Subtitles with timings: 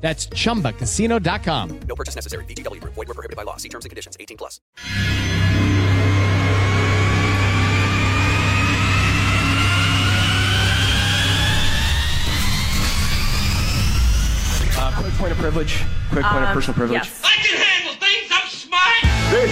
[0.00, 1.80] That's ChumbaCasino.com.
[1.88, 2.44] No purchase necessary.
[2.44, 2.80] VGW.
[2.80, 3.56] Void were prohibited by law.
[3.56, 4.16] See terms and conditions.
[4.20, 4.60] 18 plus.
[14.78, 15.82] Uh, quick point of privilege.
[16.10, 17.00] Quick point of personal privilege.
[17.02, 17.22] Yes.
[17.24, 18.30] I can handle things.
[18.30, 19.02] I'm smart.
[19.32, 19.50] This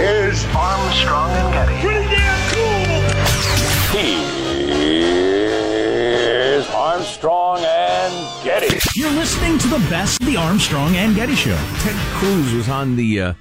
[0.00, 1.80] is Armstrong and Getty.
[1.82, 3.02] Pretty damn cool.
[5.84, 7.73] Here's Armstrong and Getty.
[8.96, 11.56] You're listening to the best of the Armstrong and Getty Show.
[11.80, 13.34] Ted Cruz was on the uh,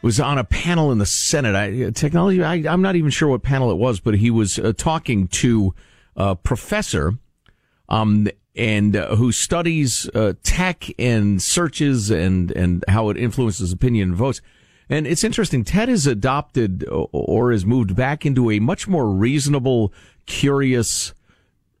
[0.00, 1.54] was on a panel in the Senate.
[1.54, 2.42] I, technology.
[2.42, 5.74] I, am not even sure what panel it was, but he was uh, talking to
[6.16, 7.12] a professor,
[7.90, 14.08] um, and uh, who studies uh, tech and searches and and how it influences opinion
[14.08, 14.40] and votes.
[14.88, 15.64] And it's interesting.
[15.64, 19.92] Ted has adopted or has moved back into a much more reasonable,
[20.24, 21.12] curious,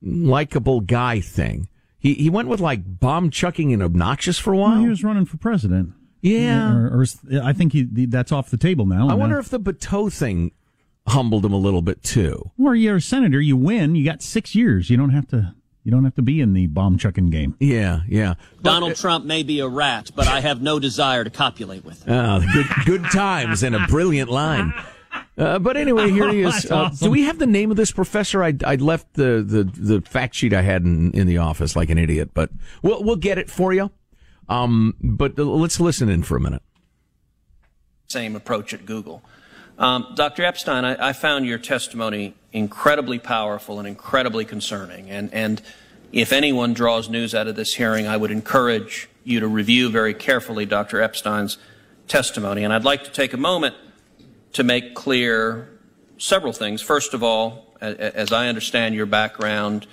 [0.02, 1.68] likable guy thing.
[2.02, 4.72] He he went with like bomb chucking and obnoxious for a while.
[4.72, 5.92] Well, he was running for president.
[6.20, 7.06] Yeah, or, or
[7.42, 9.08] I think he that's off the table now.
[9.08, 10.50] I wonder if the Beto thing
[11.06, 12.50] humbled him a little bit too.
[12.56, 13.40] Well, you're a senator.
[13.40, 13.94] You win.
[13.94, 14.90] You got six years.
[14.90, 15.54] You don't have to.
[15.84, 17.56] You don't have to be in the bomb chucking game.
[17.60, 18.34] Yeah, yeah.
[18.62, 22.04] Donald but, Trump may be a rat, but I have no desire to copulate with
[22.04, 22.14] him.
[22.14, 24.72] Oh, good, good times and a brilliant line.
[25.38, 26.70] Uh, but anyway, here he is.
[26.70, 27.06] Uh, awesome.
[27.06, 28.42] Do we have the name of this professor?
[28.42, 31.90] I, I left the, the, the fact sheet I had in, in the office like
[31.90, 32.50] an idiot, but
[32.82, 33.90] we'll we'll get it for you.
[34.48, 36.62] Um, but let's listen in for a minute.
[38.08, 39.22] Same approach at Google.
[39.78, 40.44] Um, Dr.
[40.44, 45.10] Epstein, I, I, found your testimony incredibly powerful and incredibly concerning.
[45.10, 45.62] And, and
[46.12, 50.12] if anyone draws news out of this hearing, I would encourage you to review very
[50.12, 51.00] carefully Dr.
[51.00, 51.56] Epstein's
[52.06, 52.64] testimony.
[52.64, 53.74] And I'd like to take a moment
[54.52, 55.68] to make clear
[56.18, 56.82] several things.
[56.82, 59.86] First of all, as I understand your background,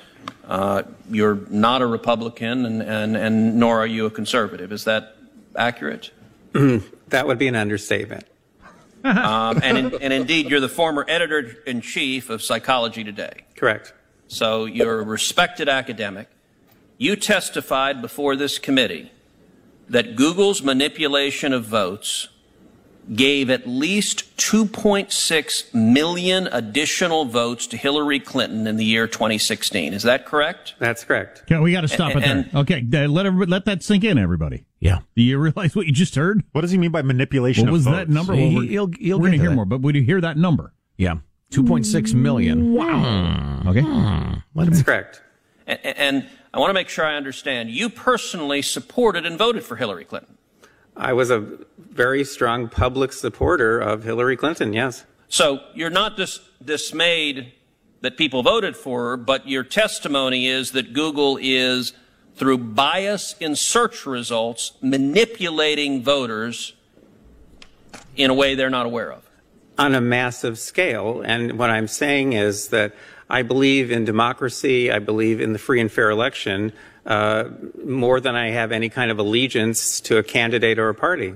[0.48, 4.72] uh, you're not a Republican and, and, and nor are you a conservative.
[4.72, 5.16] Is that
[5.56, 6.12] accurate?
[6.54, 8.26] that would be an understatement.
[9.04, 13.46] um, and, in, and indeed, you're the former editor in chief of Psychology Today.
[13.56, 13.94] Correct.
[14.28, 16.28] So you're a respected academic.
[16.98, 19.12] You testified before this committee
[19.88, 22.28] that Google's manipulation of votes
[23.16, 29.94] gave at least 2.6 million additional votes to Hillary Clinton in the year 2016.
[29.94, 30.76] Is that correct?
[30.80, 31.44] That's correct.
[31.44, 32.62] Okay, we got to stop and, it there.
[32.62, 34.66] Okay, let everybody, let that sink in, everybody.
[34.80, 35.00] Yeah.
[35.16, 36.44] Do you realize what you just heard?
[36.52, 37.66] What does he mean by manipulation?
[37.66, 38.16] What was of that votes?
[38.16, 38.34] number?
[38.36, 39.56] He- Well, we're he'll- he'll we're gonna hear that.
[39.56, 40.74] more, but would you hear that number?
[40.98, 41.16] Yeah.
[41.52, 42.74] 2.6 million.
[42.74, 43.62] Wow.
[43.64, 43.68] Hmm.
[43.70, 43.82] Okay.
[44.56, 45.22] That's correct.
[45.66, 47.70] And, and I want to make sure I understand.
[47.72, 50.38] You personally supported and voted for Hillary Clinton.
[51.00, 51.40] I was a
[51.78, 55.06] very strong public supporter of Hillary Clinton, yes.
[55.30, 57.54] So you're not dis- dismayed
[58.02, 61.94] that people voted for her, but your testimony is that Google is,
[62.36, 66.74] through bias in search results, manipulating voters
[68.16, 69.24] in a way they're not aware of.
[69.78, 71.22] on a massive scale.
[71.22, 72.94] And what I'm saying is that
[73.30, 74.92] I believe in democracy.
[74.92, 76.74] I believe in the free and fair election
[77.10, 77.50] uh,
[77.84, 81.34] more than I have any kind of allegiance to a candidate or a party.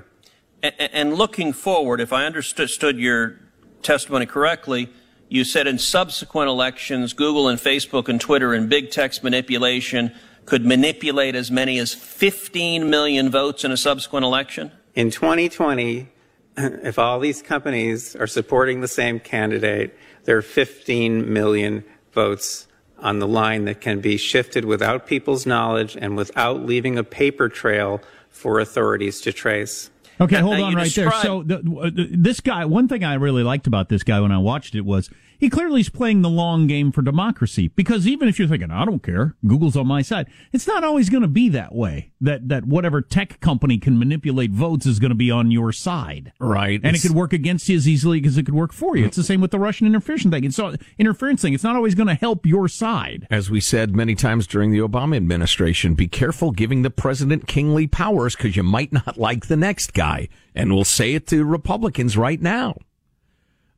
[0.61, 3.39] A- And looking forward, if I understood your
[3.81, 4.89] testimony correctly,
[5.29, 10.13] you said in subsequent elections, Google and Facebook and Twitter and big text manipulation
[10.45, 14.71] could manipulate as many as 15 million votes in a subsequent election?
[14.93, 16.07] In 2020,
[16.57, 22.67] if all these companies are supporting the same candidate, there are 15 million votes
[23.03, 27.49] on the line that can be shifted without people's knowledge and without leaving a paper
[27.49, 29.91] trail for authorities to trace.
[30.21, 31.11] Okay, hold now on right there.
[31.21, 34.73] So the- this guy, one thing I really liked about this guy when I watched
[34.73, 35.09] it was
[35.43, 37.67] he clearly is playing the long game for democracy.
[37.67, 41.09] Because even if you're thinking, I don't care, Google's on my side, it's not always
[41.09, 42.13] going to be that way.
[42.21, 46.31] That that whatever tech company can manipulate votes is going to be on your side.
[46.39, 46.79] Right.
[46.81, 49.03] And It's- it could work against you as easily as it could work for you.
[49.03, 50.45] It's the same with the Russian interference thing.
[50.45, 51.53] It's all, interference thing.
[51.53, 53.27] It's not always going to help your side.
[53.29, 57.85] As we said many times during the Obama administration, be careful giving the president kingly
[57.85, 60.29] powers because you might not like the next guy.
[60.55, 62.77] And we'll say it to Republicans right now.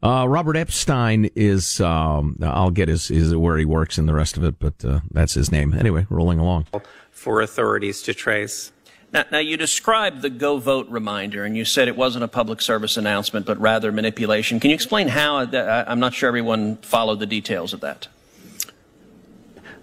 [0.06, 4.38] Uh, Robert Epstein is, um, I'll get his, his, where he works and the rest
[4.38, 5.74] of it, but, uh, that's his name.
[5.74, 6.68] Anyway, rolling along.
[7.10, 8.72] For authorities to trace.
[9.12, 12.62] Now, now, you described the go vote reminder, and you said it wasn't a public
[12.62, 14.60] service announcement, but rather manipulation.
[14.60, 15.38] Can you explain how?
[15.38, 18.08] I- I'm not sure everyone followed the details of that.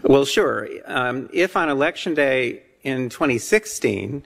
[0.05, 0.69] Well, sure.
[0.87, 4.25] Um, if on election day in 2016,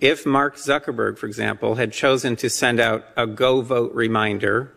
[0.00, 4.72] if Mark Zuckerberg, for example, had chosen to send out a go vote reminder,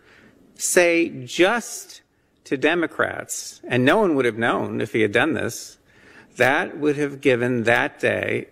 [0.61, 2.01] say just
[2.45, 5.77] to Democrats, and no one would have known if he had done this,
[6.37, 8.47] that would have given that day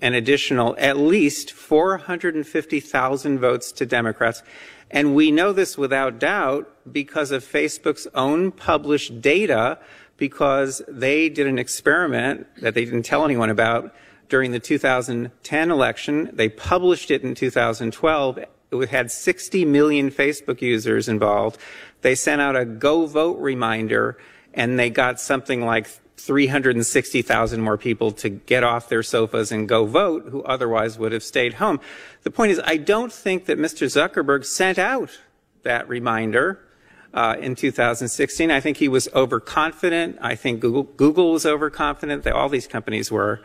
[0.00, 4.42] an additional at least 450,000 votes to Democrats.
[4.90, 9.78] And we know this without doubt because of Facebook's own published data,
[10.16, 13.94] because they did an experiment that they didn't tell anyone about
[14.28, 16.30] during the 2010 election.
[16.32, 18.38] They published it in 2012.
[18.70, 21.58] It had 60 million Facebook users involved.
[22.02, 24.18] They sent out a go vote reminder
[24.54, 25.86] and they got something like
[26.16, 31.22] 360,000 more people to get off their sofas and go vote who otherwise would have
[31.22, 31.80] stayed home.
[32.22, 33.86] The point is, I don't think that Mr.
[33.86, 35.18] Zuckerberg sent out
[35.62, 36.60] that reminder
[37.14, 38.50] uh, in 2016.
[38.50, 40.18] I think he was overconfident.
[40.20, 42.24] I think Google, Google was overconfident.
[42.24, 43.40] They, all these companies were.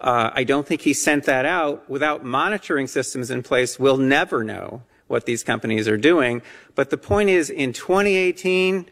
[0.00, 3.78] Uh, I don't think he sent that out without monitoring systems in place.
[3.78, 6.42] We'll never know what these companies are doing.
[6.74, 8.86] But the point is, in 2018,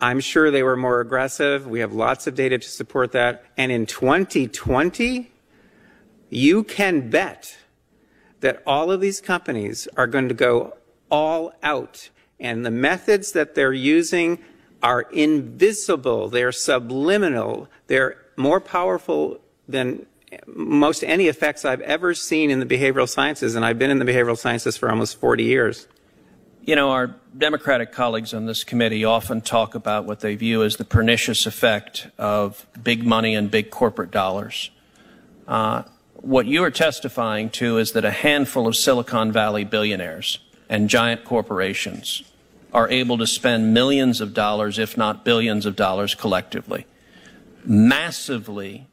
[0.00, 1.66] I'm sure they were more aggressive.
[1.66, 3.44] We have lots of data to support that.
[3.56, 5.30] And in 2020,
[6.30, 7.58] you can bet
[8.40, 10.76] that all of these companies are going to go
[11.10, 12.08] all out.
[12.38, 14.38] And the methods that they're using
[14.82, 16.28] are invisible.
[16.28, 17.68] They're subliminal.
[17.88, 20.06] They're more powerful than
[20.46, 23.54] most any effects I've ever seen in the behavioral sciences.
[23.54, 25.86] And I've been in the behavioral sciences for almost 40 years.
[26.62, 30.76] You know, our Democratic colleagues on this committee often talk about what they view as
[30.76, 34.70] the pernicious effect of big money and big corporate dollars.
[35.48, 35.82] Uh,
[36.14, 41.24] what you are testifying to is that a handful of Silicon Valley billionaires and giant
[41.24, 42.22] corporations
[42.72, 46.86] are able to spend millions of dollars, if not billions of dollars collectively,
[47.64, 48.86] massively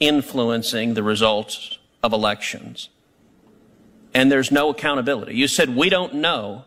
[0.00, 2.88] influencing the results of elections.
[4.12, 5.34] And there's no accountability.
[5.34, 6.64] You said we don't know.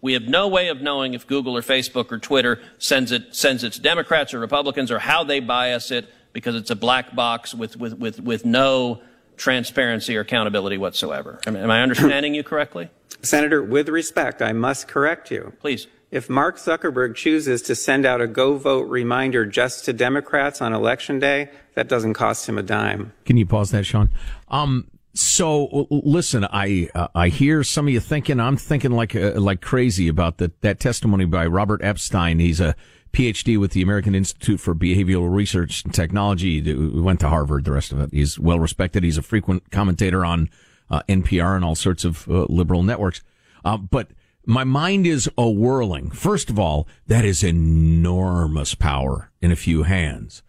[0.00, 3.64] We have no way of knowing if Google or Facebook or Twitter sends it sends
[3.64, 7.76] its Democrats or Republicans or how they bias it because it's a black box with
[7.76, 9.02] with with, with no
[9.36, 11.40] transparency or accountability whatsoever.
[11.46, 12.90] Am, am I understanding you correctly?
[13.22, 15.52] Senator, with respect, I must correct you.
[15.60, 15.86] Please.
[16.10, 20.72] If Mark Zuckerberg chooses to send out a go vote reminder just to Democrats on
[20.72, 23.12] election day, that doesn't cost him a dime.
[23.26, 24.08] Can you pause that, Sean?
[24.48, 29.32] Um, so listen, I uh, I hear some of you thinking I'm thinking like uh,
[29.40, 32.38] like crazy about that that testimony by Robert Epstein.
[32.38, 32.74] He's a
[33.12, 36.62] PhD with the American Institute for Behavioral Research and Technology.
[36.62, 38.10] He went to Harvard, the rest of it.
[38.12, 39.02] He's well respected.
[39.02, 40.48] He's a frequent commentator on
[40.90, 43.22] uh, NPR and all sorts of uh, liberal networks.
[43.64, 44.10] Uh, but
[44.48, 46.10] my mind is a whirling.
[46.10, 50.42] First of all, that is enormous power in a few hands.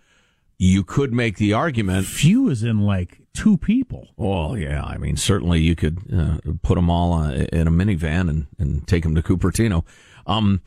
[0.58, 2.06] You could make the argument.
[2.06, 4.08] Few is in like two people.
[4.16, 4.84] Well, yeah.
[4.84, 8.88] I mean, certainly you could uh, put them all uh, in a minivan and, and
[8.88, 9.84] take them to Cupertino.
[10.26, 10.62] Um,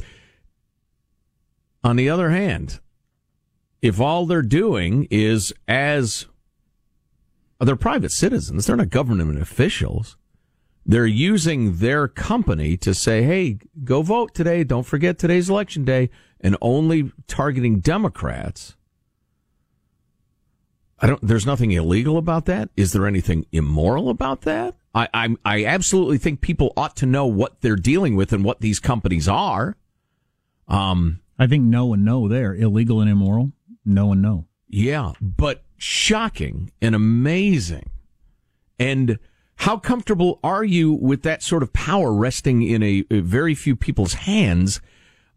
[1.82, 2.80] on the other hand,
[3.80, 6.26] if all they're doing is as
[7.60, 10.18] they're private citizens, they're not government officials.
[10.84, 14.64] They're using their company to say, hey, go vote today.
[14.64, 16.10] Don't forget today's election day
[16.40, 18.76] and only targeting Democrats.
[20.98, 22.70] I don't, there's nothing illegal about that.
[22.76, 24.74] Is there anything immoral about that?
[24.94, 28.60] I, I, I absolutely think people ought to know what they're dealing with and what
[28.60, 29.76] these companies are.
[30.68, 32.54] Um, I think no and no there.
[32.54, 33.52] Illegal and immoral.
[33.84, 34.46] No and no.
[34.68, 37.90] Yeah, but shocking and amazing.
[38.78, 39.18] And
[39.56, 43.76] how comfortable are you with that sort of power resting in a, a very few
[43.76, 44.80] people's hands?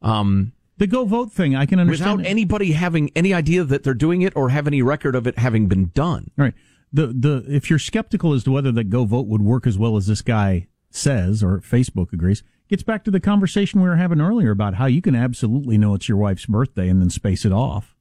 [0.02, 2.18] Um, the go vote thing, I can understand.
[2.18, 5.38] Without anybody having any idea that they're doing it or have any record of it
[5.38, 6.32] having been done.
[6.36, 6.54] Right.
[6.92, 9.98] The the if you're skeptical as to whether the go vote would work as well
[9.98, 14.22] as this guy says or Facebook agrees, gets back to the conversation we were having
[14.22, 17.52] earlier about how you can absolutely know it's your wife's birthday and then space it
[17.52, 17.96] off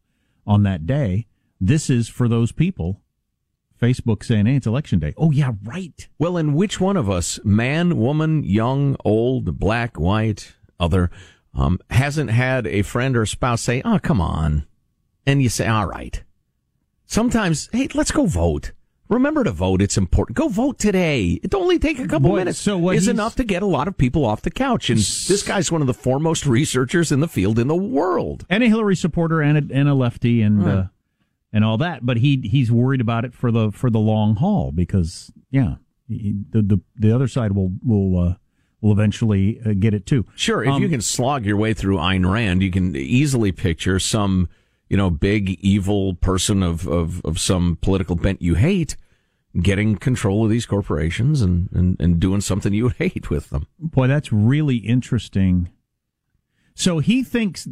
[0.46, 1.26] on that day.
[1.60, 3.00] This is for those people.
[3.84, 5.12] Facebook saying, hey, it's election day.
[5.16, 6.08] Oh, yeah, right.
[6.18, 11.10] Well, and which one of us, man, woman, young, old, black, white, other,
[11.54, 14.66] um, hasn't had a friend or spouse say, oh, come on.
[15.26, 16.22] And you say, all right.
[17.06, 18.72] Sometimes, hey, let's go vote.
[19.10, 19.82] Remember to vote.
[19.82, 20.36] It's important.
[20.36, 21.38] Go vote today.
[21.42, 22.58] It only take a couple Boy, minutes.
[22.58, 24.88] so is enough to get a lot of people off the couch.
[24.88, 28.46] And this guy's one of the foremost researchers in the field in the world.
[28.48, 30.74] and a Hillary supporter and a, and a lefty and Right.
[30.78, 30.84] uh,
[31.54, 32.04] and all that.
[32.04, 36.34] But he he's worried about it for the for the long haul because yeah, he,
[36.50, 38.34] the the the other side will will uh,
[38.82, 40.26] will eventually uh, get it too.
[40.36, 43.98] Sure, if Um, you can slog your way through Ayn Rand, you can easily picture
[43.98, 44.46] some,
[44.90, 48.96] you know, big evil person of, of, of some political bent you hate
[49.62, 53.66] getting control of these corporations and, and, and doing something you would hate with them.
[53.78, 55.70] Boy, that's really interesting.
[56.76, 57.68] So he thinks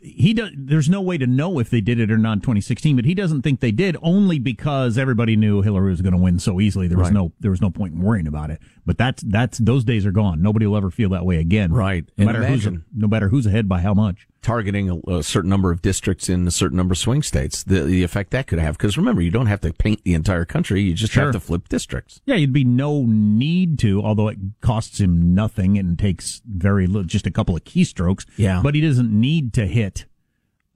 [0.00, 0.50] he does.
[0.56, 3.12] There's no way to know if they did it or not in 2016, but he
[3.12, 6.86] doesn't think they did only because everybody knew Hillary was going to win so easily.
[6.86, 7.14] There was Right.
[7.14, 8.60] no there was no point in worrying about it.
[8.86, 10.40] But that's that's those days are gone.
[10.40, 11.72] Nobody will ever feel that way again.
[11.72, 12.04] Right.
[12.16, 14.28] No And matter who's no matter who's ahead by how much.
[14.44, 17.80] Targeting a, a certain number of districts in a certain number of swing states, the,
[17.80, 18.76] the effect that could have.
[18.76, 21.24] Because remember, you don't have to paint the entire country, you just Sure.
[21.24, 22.20] have to flip districts.
[22.26, 27.04] Yeah, you'd be no need to, although it costs him nothing and takes very little,
[27.04, 28.26] just a couple of keystrokes.
[28.36, 28.60] Yeah.
[28.62, 30.04] But he doesn't need to hit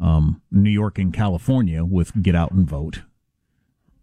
[0.01, 3.03] um, New York and California with get out and vote.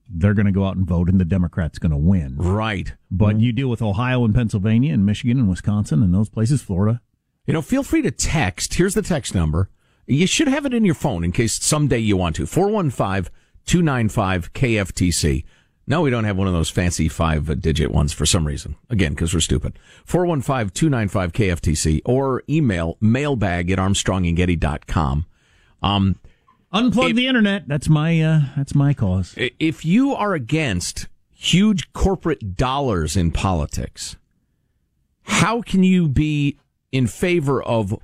[0.07, 2.35] They're going to go out and vote, and the Democrats going to win.
[2.37, 2.93] Right.
[3.09, 7.01] But you deal with Ohio and Pennsylvania and Michigan and Wisconsin and those places, Florida.
[7.45, 8.73] You know, feel free to text.
[8.73, 9.69] Here's the text number.
[10.07, 12.45] You should have it in your phone in case someday you want to.
[12.45, 13.31] 415
[13.65, 15.43] 295 KFTC.
[15.87, 18.75] No, we don't have one of those fancy five digit ones for some reason.
[18.89, 19.77] Again, because we're stupid.
[20.05, 25.25] 415 295 KFTC or email mailbag at armstrongandgetty.com.
[25.81, 26.15] Um,
[26.73, 27.67] Unplug the internet.
[27.67, 29.33] That's my uh, that's my cause.
[29.37, 34.17] if you are against huge corporate dollars in politics,
[35.23, 36.57] how can you be
[36.91, 37.95] in favor of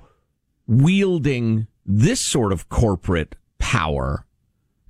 [0.66, 4.26] wielding this sort of corporate power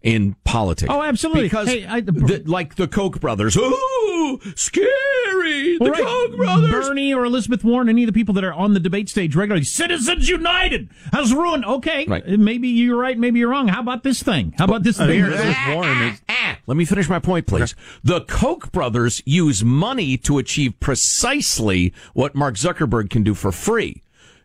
[0.03, 0.93] in politics?
[0.93, 1.45] Oh, absolutely.
[1.45, 6.03] Because Hey, I- the, like the Koch brothers, oh, scary, the right.
[6.03, 6.71] Koch brothers.
[6.89, 9.65] Bernie or Elizabeth Warren, any of the people that are on the debate stage regularly,
[9.65, 11.65] Citizens United has ruined.
[11.65, 12.23] Okay, Right.
[12.27, 13.69] Uh, maybe you're right, maybe you're wrong.
[13.69, 14.55] How about this thing?
[14.59, 15.21] How about this I thing?
[15.21, 16.59] Elizabeth Warren is- ah, ah, ah.
[16.67, 17.75] Let me finish my point, please.
[18.05, 24.03] The Koch brothers use money to achieve precisely what Mark Zuckerberg can do for free.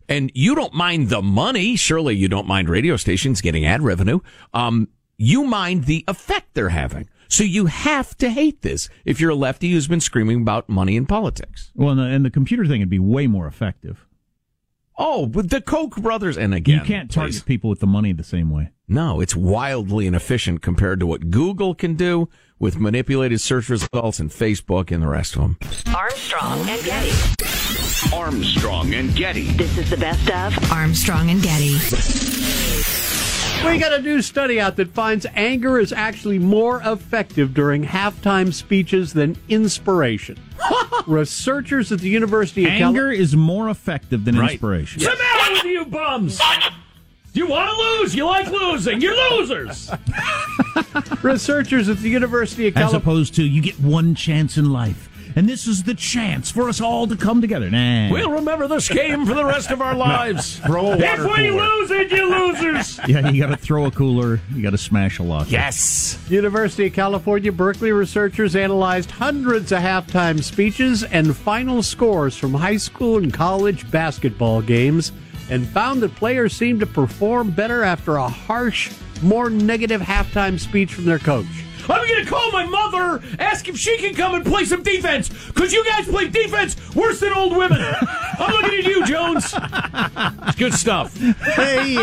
[0.10, 1.76] And you don't mind the money.
[1.76, 4.20] Surely you don't mind radio stations getting ad revenue.
[4.54, 4.88] Um,
[5.18, 7.10] you mind the effect they're having.
[7.28, 10.96] So you have to hate this if you're a lefty who's been screaming about money
[10.96, 11.72] in politics.
[11.76, 14.06] Well, and the, and the computer thing would be way more effective.
[14.98, 17.44] Oh, but the Koch brothers, and again, you can't target please.
[17.44, 18.70] people with the money the same way.
[18.88, 24.32] No, it's wildly inefficient compared to what Google can do with manipulated search results and
[24.32, 25.58] Facebook and the rest of them.
[25.94, 27.12] Armstrong and Getty.
[28.16, 29.52] Armstrong and Getty.
[29.52, 31.78] This is the best of Armstrong and Getty.
[33.66, 38.54] We got a new study out that finds anger is actually more effective during halftime
[38.54, 40.38] speeches than inspiration.
[41.08, 44.52] Researchers at the University of Anger is more effective than Right.
[44.52, 45.04] inspiration.
[45.04, 46.40] What's the matter with you bums?
[47.34, 48.16] You want to lose?
[48.16, 49.00] You like losing?
[49.02, 49.92] You're losers.
[51.22, 52.98] Researchers at the University of As California.
[53.04, 56.82] opposed to you get one chance in life, and this is the chance for us
[56.82, 57.70] all to come together.
[57.70, 58.12] Nah.
[58.12, 60.58] We'll remember this game for the rest of our lives.
[60.58, 61.64] Throw a if we cooler.
[61.64, 63.00] lose it, you losers.
[63.08, 64.40] yeah, you got to throw a cooler.
[64.52, 65.52] You got to smash a locker.
[65.52, 66.18] Yes.
[66.28, 72.78] University of California, Berkeley researchers analyzed hundreds of halftime speeches and final scores from high
[72.78, 75.12] school and college basketball games
[75.52, 78.92] and found that players seemed to perform better after a harsh,
[79.22, 81.46] more negative halftime speech from their coach.
[81.90, 85.30] I'm going to call my mother, ask if she can come and play some defense,
[85.48, 87.80] because you guys play defense worse than old women.
[87.82, 89.54] I'm looking at you, Jones.
[89.54, 91.14] It's good stuff.
[91.56, 91.98] They,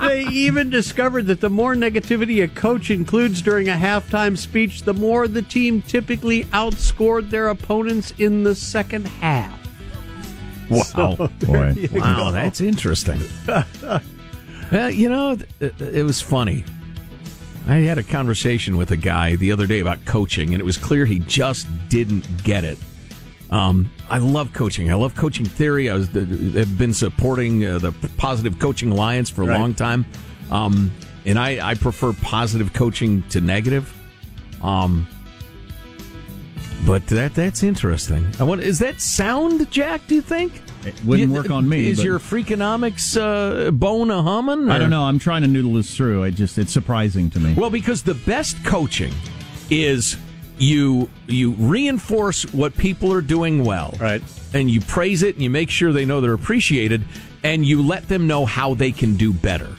[0.00, 4.94] they even discovered that the more negativity a coach includes during a halftime speech, the
[4.94, 9.60] more the team typically outscored their opponents in the second half.
[10.70, 10.82] Wow.
[10.82, 11.16] So,
[11.46, 11.88] Boy.
[11.92, 12.32] Wow, go.
[12.32, 13.20] that's interesting.
[14.72, 16.64] Well, you know, it, it was funny.
[17.66, 20.76] I had a conversation with a guy the other day about coaching, and it was
[20.76, 22.78] clear he just didn't get it.
[23.50, 24.90] Um, I love coaching.
[24.90, 25.88] I love coaching theory.
[25.88, 29.60] I was have been supporting uh, the Positive Coaching Alliance for a Right.
[29.60, 30.04] long time,
[30.50, 30.90] um,
[31.24, 33.94] and I, I prefer positive coaching to negative.
[34.62, 35.06] Um,
[36.86, 38.26] but that that's interesting.
[38.38, 40.06] I want, is that sound, Jack?
[40.06, 40.60] Do you think?
[40.86, 41.88] It wouldn't work on me.
[41.88, 44.70] Is your freakonomics uh, bone a humming?
[44.70, 45.04] I or- don't know.
[45.04, 46.24] I'm trying to noodle this through.
[46.24, 47.54] I just it's surprising to me.
[47.54, 49.12] Well, because the best coaching
[49.70, 50.16] is
[50.58, 54.22] you you reinforce what people are doing well, right?
[54.52, 57.04] And you praise it, and you make sure they know they're appreciated,
[57.42, 59.70] and you let them know how they can do better.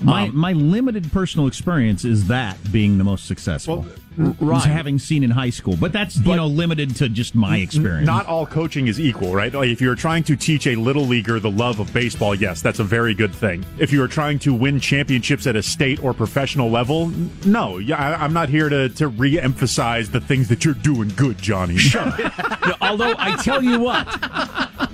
[0.00, 3.86] My my limited personal experience is that being the most successful.
[4.16, 4.64] Right.
[4.64, 8.06] Having seen in high school, but that's you know limited to just my experience.
[8.06, 9.52] Not all coaching is equal, right?
[9.52, 12.78] Like if you're trying to teach a little leaguer the love of baseball, yes, that's
[12.78, 13.64] a very good thing.
[13.78, 17.12] If you are trying to win championships at a state or professional level,
[17.44, 17.78] no.
[17.78, 21.76] Yeah, I, I'm not here to to re-emphasize the things that you're doing good, Johnny.
[21.94, 24.06] No, although I tell you what,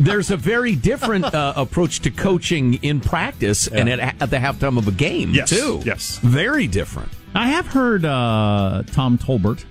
[0.00, 4.78] there's a very different uh, approach to coaching in practice and at, at the halftime
[4.78, 5.82] of a game Yes, too.
[5.84, 6.18] yes.
[6.18, 7.10] very different.
[7.34, 9.64] I have heard uh, Tom Tolbert,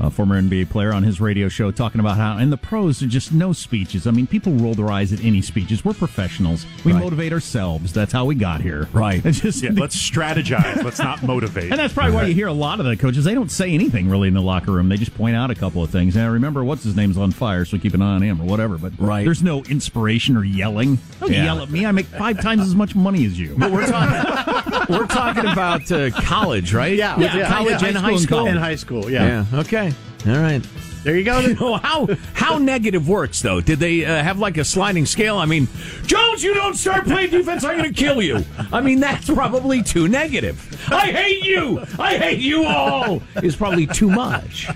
[0.00, 3.06] a former NBA player, on his radio show talking about how in the pros are
[3.06, 4.06] just no speeches.
[4.06, 5.84] I mean, people roll their eyes at any speeches.
[5.84, 6.66] We're professionals.
[6.84, 7.02] We Right.
[7.02, 7.92] motivate ourselves.
[7.92, 8.88] That's how we got here.
[8.92, 9.24] Right.
[9.24, 10.82] It's just Yeah, let's strategize.
[10.82, 11.70] Let's not motivate.
[11.70, 13.24] And that's probably why you hear a lot of the coaches.
[13.24, 14.88] They don't say anything really in the locker room.
[14.88, 16.16] They just point out a couple of things.
[16.16, 18.44] And I remember what's his name's on fire, so keep an eye on him or
[18.44, 18.78] whatever.
[18.78, 19.24] But Right.
[19.24, 20.98] there's no inspiration or yelling.
[21.20, 21.44] Don't Yeah.
[21.44, 21.84] yell at me.
[21.86, 23.54] I make five times as much money as you.
[23.58, 26.94] But we're talking we're talking about uh, college, right?
[26.96, 28.48] Yeah, With yeah, college yeah, and high high school school.
[28.48, 29.44] and high school, yeah.
[29.54, 29.92] Okay.
[30.26, 30.62] All right.
[31.02, 31.38] There you go.
[31.40, 33.62] You know how how negative works though?
[33.62, 35.38] Did they uh, have like a sliding scale?
[35.38, 35.66] I mean,
[36.04, 38.44] Jones, you don't start playing defense, I'm going to kill you.
[38.70, 40.60] I mean, that's probably too negative.
[40.92, 41.82] I hate you.
[41.98, 43.22] I hate you all.
[43.42, 44.68] Is probably too much.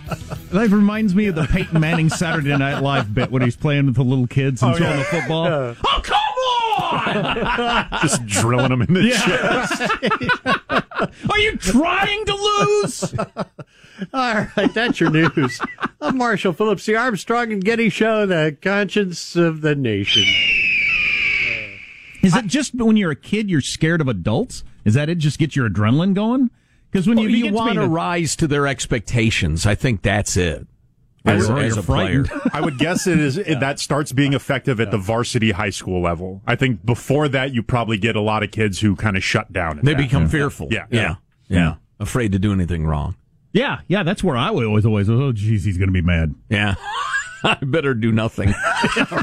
[0.51, 3.97] That reminds me of the Peyton Manning Saturday Night Live bit when he's playing with
[3.97, 4.99] the little kids and Oh, throwing yeah.
[5.01, 5.45] the football.
[5.45, 5.75] Yeah.
[5.87, 6.21] Oh, come
[6.95, 7.89] on!
[8.03, 9.67] Just drilling them in the Yeah.
[9.67, 11.31] chest.
[11.31, 13.15] Are you trying to lose?
[14.13, 15.61] All right, that's your news.
[16.01, 20.25] I'm Marshall Phillips, the Armstrong and Getty Show, the conscience of the nation.
[22.23, 24.65] Is it just when you're a kid you're scared of adults?
[24.85, 25.19] Is that it?
[25.19, 26.51] Just get your adrenaline going?
[26.91, 29.67] Because when you, you, get to want to rise to their expectations.
[29.67, 30.67] I think that's it.
[31.27, 32.25] I As, would- as a player.
[32.53, 36.03] I would guess it is it, that starts being effective at the varsity high school
[36.03, 36.43] level.
[36.47, 39.53] I think before that, you probably get a lot of kids who kind of shut
[39.53, 39.81] down.
[39.83, 39.99] They that.
[39.99, 40.69] become fearful.
[40.71, 41.15] Yeah, Yeah.
[41.49, 41.75] Yeah.
[42.01, 43.17] Afraid to do anything wrong.
[43.53, 46.35] Yeah, yeah, that's where I would always, always, oh, geez, he's going to be mad.
[46.49, 46.75] Yeah.
[47.45, 48.53] I better do nothing.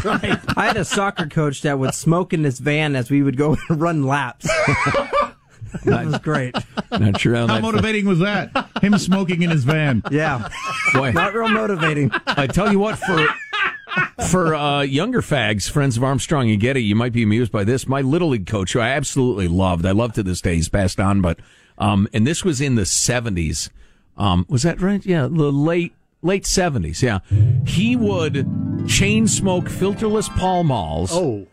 [0.06, 0.40] Right.
[0.58, 3.58] I had a soccer coach that would smoke in his van as we would go
[3.70, 4.48] run laps.
[5.86, 6.56] that was great.
[6.92, 8.70] Not sure how, How that motivating was that?
[8.82, 10.04] Him smoking in his van.
[10.12, 10.50] Yeah.
[10.94, 11.12] Boy.
[11.12, 12.12] Not real motivating.
[12.28, 13.28] I tell you what, for
[14.30, 17.88] for uh, younger fags, friends of Armstrong and Getty, you might be amused by this.
[17.88, 20.56] My little league coach, who I absolutely loved, I love to this day.
[20.56, 21.40] He's passed on, but
[21.78, 23.70] um, and this was in the seventies.
[24.18, 25.06] Um, was that right?
[25.06, 27.02] Yeah, the late late seventies.
[27.02, 27.20] Yeah,
[27.66, 28.46] he would
[28.88, 31.12] chain smoke filterless Pall Malls.
[31.14, 31.48] Oh.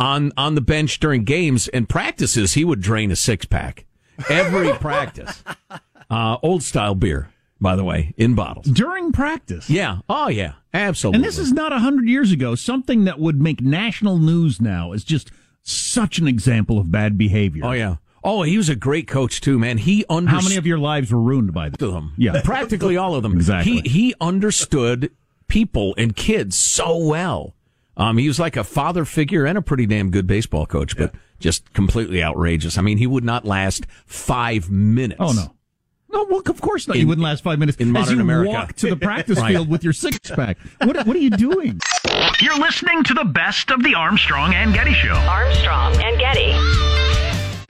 [0.00, 3.84] On on the bench during games and practices, he would drain a six pack
[4.28, 5.44] every practice.
[6.10, 7.28] Uh, old style beer,
[7.60, 8.66] by the way, in bottles.
[8.66, 9.70] During practice.
[9.70, 9.98] Yeah.
[10.08, 10.54] Oh, yeah.
[10.74, 11.16] Absolutely.
[11.18, 12.54] And this is not a hundred years ago.
[12.54, 15.30] Something that would make national news now is just
[15.62, 17.62] such an example of bad behavior.
[17.64, 17.96] Oh yeah.
[18.24, 19.78] Oh, he was a great coach too, man.
[19.78, 22.12] He understood How many of your lives were ruined by them.
[22.18, 22.40] Yeah.
[22.42, 23.32] practically all of them.
[23.36, 23.80] Exactly.
[23.82, 25.10] He he understood
[25.48, 27.54] people and kids so well.
[28.00, 30.96] Um, he was like a father figure and a pretty damn good baseball coach.
[30.96, 32.78] But just completely outrageous.
[32.78, 35.20] I mean, he would not last five minutes.
[35.20, 35.54] Oh no.
[36.12, 36.96] No, well, of course not.
[36.96, 38.50] you In- wouldn't last five minutes in as modern you America.
[38.50, 39.52] walk to the practice Right.
[39.52, 40.58] field with your six pack.
[40.82, 41.78] What, what are you doing?
[42.40, 45.12] You're listening to the best of the Armstrong and Getty Show.
[45.14, 46.99] Armstrong and Getty.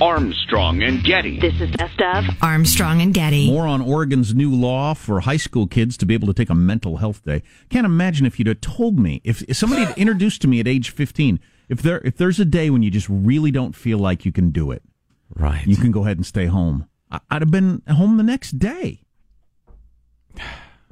[0.01, 1.39] Armstrong and Getty.
[1.41, 3.51] This is best of Armstrong and Getty.
[3.51, 6.55] More on Oregon's new law for high school kids to be able to take a
[6.55, 7.43] mental health day.
[7.69, 10.67] Can't imagine if you'd have told me if, if somebody had introduced to me at
[10.67, 14.25] age fifteen if there if there's a day when you just really don't feel like
[14.25, 14.83] you can do it,
[15.37, 15.67] right?
[15.67, 16.89] You can go ahead and stay home.
[17.11, 19.03] I, I'd have been home the next day.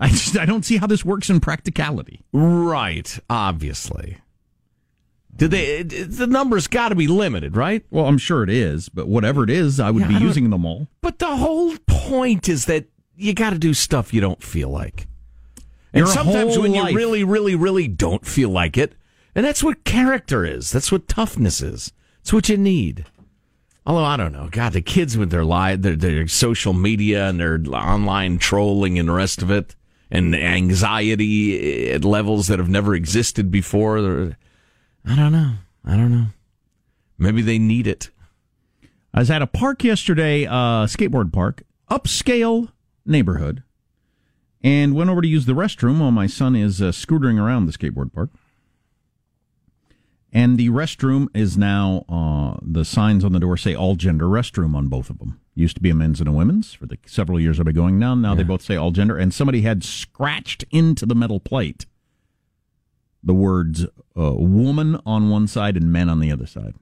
[0.00, 2.24] I just I don't see how this works in practicality.
[2.32, 4.18] Right, obviously.
[5.38, 5.82] Did they?
[5.84, 7.84] The numbers got to be limited, right?
[7.90, 10.50] Well, I'm sure it is, but whatever it is, I would Yeah, be I using
[10.50, 10.88] them all.
[11.00, 15.06] But the whole point is that you got to do stuff you don't feel like.
[15.92, 16.94] And Your sometimes when you life.
[16.94, 18.94] really, really, really don't feel like it,
[19.34, 20.70] and that's what character is.
[20.70, 21.92] That's what toughness is.
[22.20, 23.06] It's what you need.
[23.86, 27.40] Although I don't know, God, the kids with their live, their, their social media and
[27.40, 29.76] their online trolling and the rest of it,
[30.10, 34.36] and anxiety at levels that have never existed before.
[35.04, 35.52] I don't know.
[35.84, 36.26] I don't know.
[37.18, 38.10] Maybe they need it.
[39.12, 42.70] I was at a park yesterday, uh, skateboard park, upscale
[43.06, 43.62] neighborhood,
[44.62, 47.72] and went over to use the restroom while my son is uh, scootering around the
[47.72, 48.30] skateboard park.
[50.30, 54.74] And the restroom is now, uh, the signs on the door say all gender restroom
[54.74, 55.40] on both of them.
[55.54, 57.98] Used to be a men's and a women's for the several years I've been going
[57.98, 58.14] now.
[58.14, 59.16] Now they both say all gender.
[59.16, 61.86] And somebody had scratched into the metal plate
[63.22, 63.84] the words
[64.16, 66.74] uh, woman on one side and men on the other side.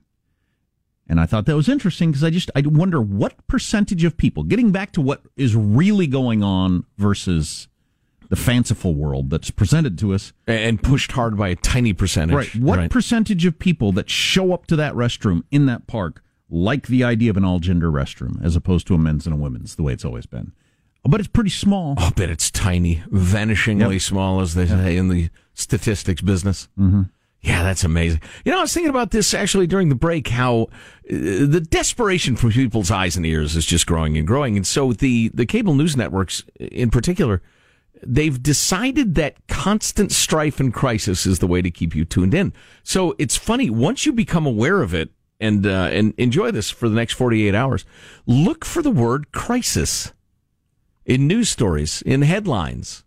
[1.09, 4.43] And I thought that was interesting because I just I wonder what percentage of people,
[4.43, 7.67] getting back to what is really going on versus
[8.29, 12.35] the fanciful world that's presented to us, and pushed hard by a tiny percentage.
[12.35, 12.55] right?
[12.57, 12.91] What Right.
[12.91, 17.29] percentage of people that show up to that restroom in that park like the idea
[17.29, 19.93] of an all gender restroom as opposed to a men's and a women's, the way
[19.93, 20.51] it's always been?
[21.05, 21.93] But it's pretty small.
[21.97, 24.01] I'll bet it's tiny, vanishingly Yep.
[24.01, 26.69] small, as they say in the statistics business.
[26.79, 27.03] Mm-hmm.
[27.41, 28.21] Yeah, that's amazing.
[28.45, 30.27] You know, I was thinking about this actually during the break.
[30.27, 30.67] How uh,
[31.09, 35.29] the desperation from people's eyes and ears is just growing and growing, and so the
[35.33, 37.41] the cable news networks, in particular,
[38.01, 42.53] they've decided that constant strife and crisis is the way to keep you tuned in.
[42.83, 46.89] So it's funny once you become aware of it and uh, and enjoy this for
[46.89, 47.85] the next forty eight hours.
[48.25, 50.11] Look for the word crisis
[51.05, 53.03] in news stories, in headlines.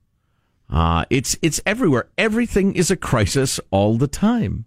[0.70, 2.08] Uh, it's it's everywhere.
[2.16, 4.66] Everything is a crisis all the time.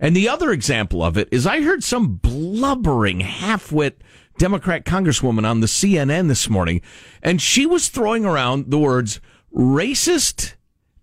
[0.00, 4.00] And the other example of it is I heard some blubbering half-wit
[4.38, 6.80] Democrat congresswoman on the CNN this morning,
[7.22, 9.20] and she was throwing around the words
[9.52, 10.54] racist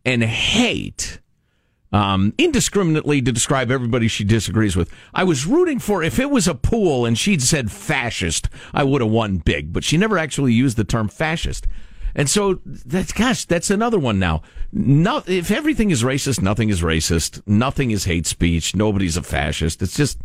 [0.06, 1.20] and hate
[1.92, 4.92] um, indiscriminately to describe everybody she disagrees with.
[5.14, 9.02] I was rooting for if it was a pool and she'd said fascist, I would
[9.02, 11.68] have won big, but she never actually used the term fascist.
[12.16, 14.42] And so that's gosh, that's another one now.
[14.72, 17.42] No, if everything is racist, nothing is racist.
[17.46, 18.76] Nothing is hate speech.
[18.76, 19.82] Nobody's a fascist.
[19.82, 20.20] It's just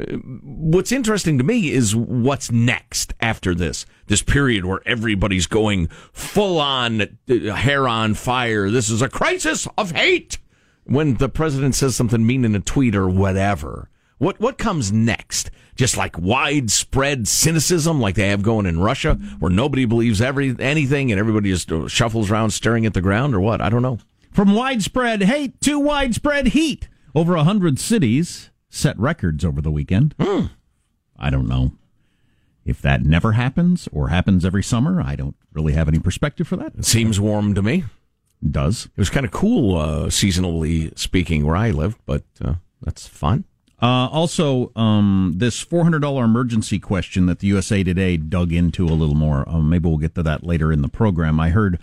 [0.00, 3.84] uh, what's interesting to me is what's next after this.
[4.06, 8.70] This period where everybody's going full on uh, hair on fire.
[8.70, 10.38] This is a crisis of hate.
[10.84, 13.90] When the president says something mean in a tweet or whatever.
[14.18, 15.50] What what comes next?
[15.76, 21.12] Just like widespread cynicism, like they have going in Russia, where nobody believes every anything
[21.12, 23.60] and everybody just shuffles around staring at the ground, or what?
[23.60, 23.98] I don't know.
[24.32, 26.88] From widespread hate to widespread heat.
[27.14, 30.14] Over a hundred cities set records over the weekend.
[31.18, 31.72] I don't know
[32.64, 35.00] if that never happens or happens every summer.
[35.00, 36.72] I don't really have any perspective for that.
[36.76, 37.84] It seems warm to me.
[38.42, 38.86] It does.
[38.86, 43.44] It was kind of cool, uh, seasonally speaking, where I live, but uh, that's fun.
[43.80, 49.14] Uh, also, um, this $400 emergency question that the USA Today dug into a little
[49.14, 49.46] more.
[49.48, 51.38] Um, maybe we'll get to that later in the program.
[51.38, 51.78] I heard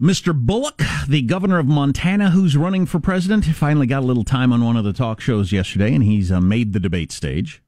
[0.00, 0.34] Mr.
[0.34, 4.64] Bullock, the governor of Montana, who's running for president, finally got a little time on
[4.64, 7.62] one of the talk shows yesterday, and he's uh, made the debate stage.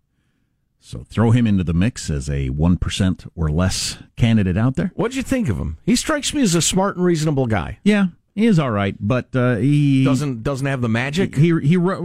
[0.80, 4.92] So throw him into the mix as a 1% or less candidate out there.
[4.94, 5.78] What'd you think of him?
[5.84, 7.78] He strikes me as a smart and reasonable guy.
[7.82, 11.34] Yeah, he is all right, but uh, he Doesn't doesn't have the magic.
[11.36, 12.00] He he ru-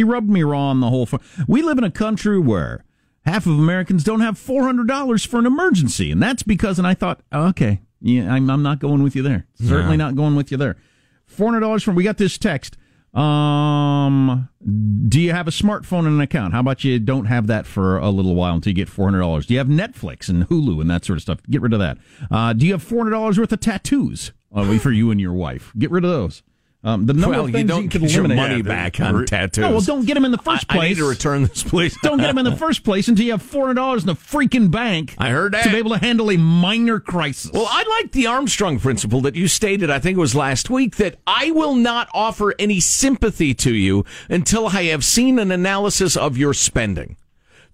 [0.00, 1.06] he rubbed me raw on the whole.
[1.46, 2.84] We live in a country where
[3.26, 6.78] half of Americans don't have four hundred dollars for an emergency, and that's because.
[6.78, 9.46] And I thought, oh, okay, yeah, I'm I'm not going with you there.
[9.62, 10.06] Certainly No.
[10.06, 10.76] not going with you there.
[11.26, 11.94] Four hundred dollars from.
[11.96, 12.76] We got this text.
[13.12, 14.48] Um,
[15.08, 16.54] do you have a smartphone and an account?
[16.54, 19.20] How about you don't have that for a little while until you get four hundred
[19.20, 19.46] dollars?
[19.46, 21.38] Do you have Netflix and Hulu and that sort of stuff?
[21.50, 21.98] Get rid of that.
[22.30, 25.32] Uh, do you have four hundred dollars worth of tattoos uh, for you and your
[25.32, 25.72] wife?
[25.78, 26.42] Get rid of those.
[26.82, 29.26] Um, the number well, of things you don't you could get your money back on
[29.26, 29.60] tattoos.
[29.60, 30.88] No, well, don't get them in the first I- I place.
[30.90, 31.94] need to return this, please.
[32.02, 34.14] don't get them in the first place until you have four hundred dollars in the
[34.14, 35.14] freaking bank.
[35.18, 35.64] I heard that.
[35.64, 37.50] to be able to handle a minor crisis.
[37.52, 40.96] Well, I like the Armstrong principle that you stated, I think it was last week,
[40.96, 46.16] that I will not offer any sympathy to you until I have seen an analysis
[46.16, 47.18] of your spending.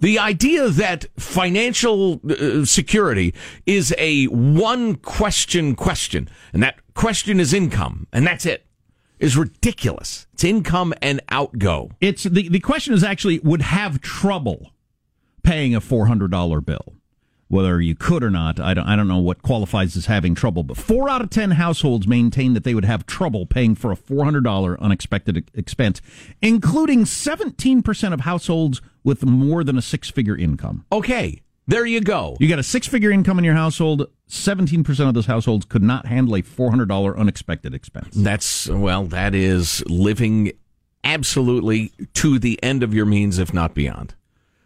[0.01, 7.55] The idea that financial uh, security is a one question question, and that question is
[7.55, 8.66] income, and that's it,
[9.19, 10.27] is ridiculous.
[10.35, 11.91] It's income and outgo.
[12.01, 14.73] It's the the question is actually would have trouble
[15.43, 16.95] paying a four hundred dollar bill.
[17.49, 20.65] Whether you could or not, I don't, I don't know what qualifies as having trouble,
[20.65, 23.97] but four out of ten households maintain that they would have trouble paying for a
[23.97, 26.01] $400 unexpected expense,
[26.43, 30.87] including 17% of households with more than a six figure income.
[30.91, 32.37] Okay, there you go.
[32.41, 36.07] You got a six figure income in your household, 17% of those households could not
[36.07, 38.15] handle a $400 unexpected expense.
[38.15, 40.53] That's, well, that is living
[41.05, 44.15] absolutely to the end of your means, if not beyond,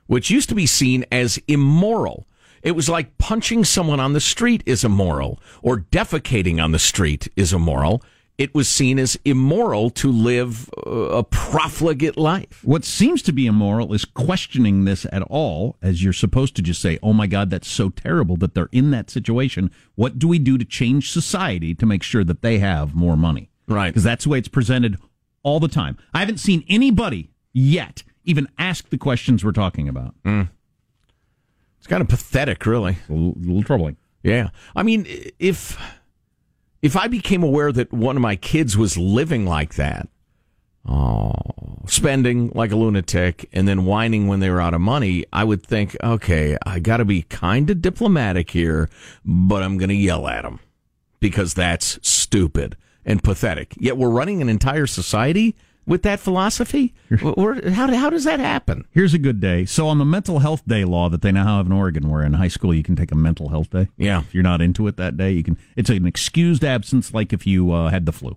[0.06, 2.26] which used to be seen as immoral.
[2.62, 7.28] It was like punching someone on the street is immoral, or defecating on the street
[7.36, 8.02] is immoral.
[8.40, 12.62] It was seen as immoral to live uh, a profligate life.
[12.64, 16.80] What seems to be immoral is questioning this at all, as you're supposed to just
[16.80, 19.70] say, oh my God, that's so terrible that they're in that situation.
[19.94, 23.50] What do we do to change society to make sure that they have more money?
[23.68, 23.90] Right.
[23.90, 24.96] Because that's the way it's presented
[25.42, 25.98] all the time.
[26.14, 30.14] I haven't seen anybody yet even ask the questions we're talking about.
[30.24, 32.96] It's kind of pathetic, really.
[33.10, 33.98] A little, little troubling.
[34.22, 34.48] Yeah.
[34.74, 35.06] I mean,
[35.38, 35.78] if
[36.82, 40.08] if I became aware that one of my kids was living like that,
[40.86, 41.34] oh,
[41.86, 45.62] spending like a lunatic and then whining when they were out of money, I would
[45.62, 48.88] think, okay, I got to be kind of diplomatic here,
[49.24, 50.60] but I'm going to yell at them
[51.20, 53.74] because that's stupid and pathetic.
[53.78, 56.94] Yet we're running an entire society with that philosophy.
[57.20, 58.84] Where- How, how does that happen?
[58.90, 59.64] Here's a good day.
[59.64, 62.34] So on the mental health day law that they now have in Oregon, where in
[62.34, 63.88] high school you can take a mental health day.
[63.96, 64.20] Yeah.
[64.20, 65.56] If you're not into it that day, you can.
[65.76, 68.36] It's an excused absence, like if you uh, had the flu.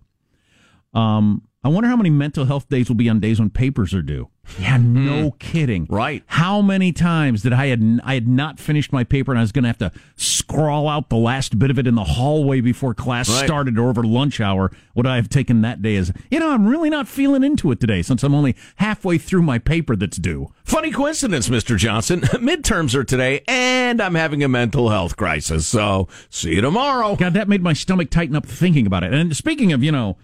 [0.93, 4.01] Um, I wonder how many mental health days will be on days when papers are
[4.01, 4.29] due.
[4.59, 5.05] Yeah, hmm.
[5.05, 5.87] no kidding.
[5.89, 6.21] Right.
[6.27, 9.53] How many times did I had I had not finished my paper and I was
[9.53, 12.93] going to have to scrawl out the last bit of it in the hallway before
[12.93, 13.45] class Right.
[13.45, 14.71] started or over lunch hour?
[14.95, 16.51] Would I have taken that day as you know?
[16.51, 20.17] I'm really not feeling into it today since I'm only halfway through my paper that's
[20.17, 20.51] due.
[20.65, 21.77] Funny coincidence, Mr.
[21.77, 22.21] Johnson.
[22.21, 25.65] Midterms are today, and I'm having a mental health crisis.
[25.65, 27.15] So, see you tomorrow.
[27.15, 29.13] God, that made my stomach tighten up thinking about it.
[29.13, 30.17] And speaking of, you know,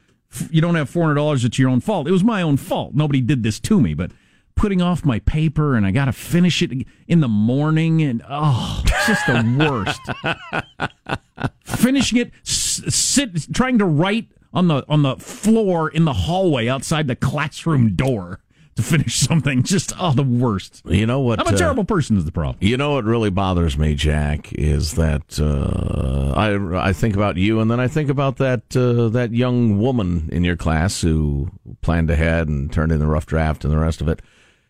[0.49, 1.43] you don't have four hundred dollars.
[1.45, 2.07] It's your own fault.
[2.07, 2.93] It was my own fault.
[2.93, 4.11] Nobody did this to me, but
[4.55, 8.83] putting off my paper and I got to finish it in the morning and oh,
[8.85, 11.19] it's just the worst.
[11.63, 17.07] Finishing it, sit trying to write on the on the floor in the hallway outside
[17.07, 18.41] the classroom door
[18.79, 19.63] to finish something.
[19.63, 20.81] Just oh, the worst.
[20.85, 21.39] You know what?
[21.39, 22.17] I'm a uh, terrible person.
[22.17, 22.57] Is the problem?
[22.61, 27.59] You know what really bothers me, Jack, is that uh, I I think about you,
[27.59, 31.49] and then I think about that uh, that young woman in your class who
[31.81, 34.21] planned ahead and turned in the rough draft and the rest of it,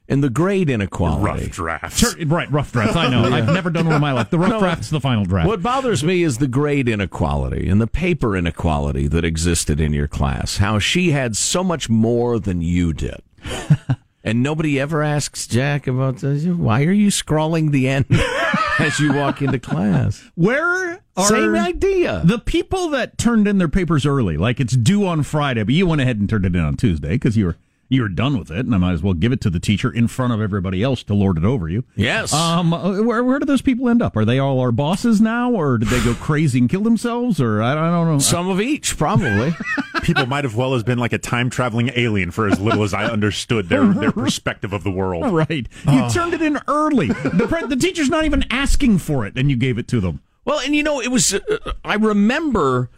[0.07, 1.43] and the grade inequality.
[1.45, 1.99] Rough drafts.
[1.99, 2.95] Sure, right, rough draft.
[2.95, 3.23] I know.
[3.33, 4.29] I've never done one in my life.
[4.29, 4.59] The rough No.
[4.59, 5.47] draft's the final draft.
[5.47, 10.07] What bothers me is the grade inequality and the paper inequality that existed in your
[10.07, 10.57] class.
[10.57, 13.21] How she had so much more than you did.
[14.23, 18.05] and nobody ever asks Jack about uh, why are you scrawling the end
[18.79, 20.23] as you walk into class.
[20.35, 22.21] Where are Same idea.
[22.23, 24.37] the people that turned in their papers early?
[24.37, 27.09] Like it's due on Friday, but you went ahead and turned it in on Tuesday
[27.09, 27.57] because you were
[27.89, 29.91] you were done with it, and I might as well give it to the teacher
[29.91, 31.83] in front of everybody else to lord it over you.
[31.95, 32.31] Yes.
[32.31, 34.15] Um, uh, where where do those people end up?
[34.15, 37.61] Are they all our bosses now, or did they go crazy and kill themselves, or
[37.63, 38.19] I don't, I don't know?
[38.19, 39.55] Some of each, probably.
[40.03, 42.93] People might have well as been like a time traveling alien for as little as
[42.93, 45.33] I understood their, their perspective of the world.
[45.33, 47.07] Right, you turned it in early.
[47.07, 50.21] The, pre- the teacher's not even asking for it, and you gave it to them.
[50.45, 52.89] Well, and you know, it was, uh, I remember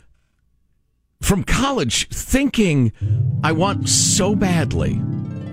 [1.22, 2.92] from college thinking,
[3.44, 5.02] I want so badly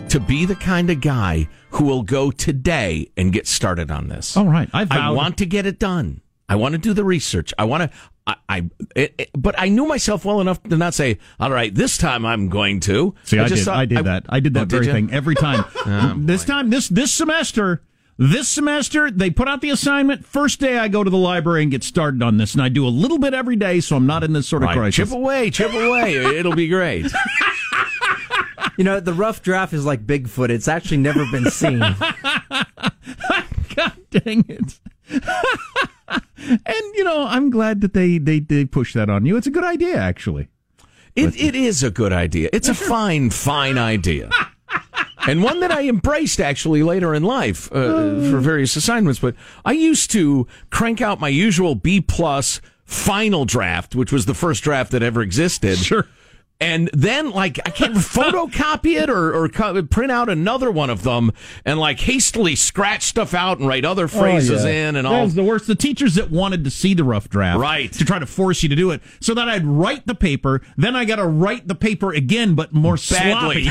[0.09, 4.37] to be the kind of guy who will go today and get started on this.
[4.37, 6.22] All right, I I want to get it done.
[6.48, 7.52] I want to do the research.
[7.59, 7.98] I want to.
[8.26, 11.74] I, I it, it- but I knew myself well enough to not say, "All right,
[11.74, 13.64] this time I'm going to." See, I, just did.
[13.66, 14.24] thought I did that.
[14.31, 14.92] I did Oh, that very you?
[14.92, 15.64] thing every time.
[15.87, 17.83] Oh, this time, this this semester,
[18.18, 20.26] this semester, they put out the assignment.
[20.26, 22.87] First day, I go to the library and get started on this, and I do
[22.87, 25.09] a little bit every day, so I'm not in this sort of Right, crisis.
[25.09, 26.16] chip away, chip away.
[26.16, 27.07] It'll be great.
[28.76, 30.50] You know, the rough draft is like Bigfoot.
[30.50, 31.78] It's actually never been seen.
[33.74, 34.81] God dang it!
[35.11, 39.37] and you know, I'm glad that they they they push that on you.
[39.37, 40.48] It's a good idea, actually.
[41.16, 42.50] It, it is a good idea.
[42.52, 44.31] It's a fine, fine idea.
[45.28, 49.20] And one that I embraced actually later in life uh, for various assignments.
[49.20, 54.32] But I used to crank out my usual B plus final draft, which was the
[54.32, 55.76] first draft that ever existed.
[55.76, 56.06] Sure.
[56.60, 61.04] And then, like, I can't photocopy it or, or co- print out another one of
[61.04, 61.30] them
[61.64, 64.88] and, like, hastily scratch stuff out and write other phrases Oh, yeah.
[64.88, 65.22] in and That all.
[65.22, 65.68] was the worst.
[65.68, 67.92] The teachers that wanted to see the rough draft, Right.
[67.92, 70.96] to try to force you to do it, so that I'd write the paper, then
[70.96, 73.66] I got to write the paper again, but more Badly.
[73.68, 73.70] sloppy,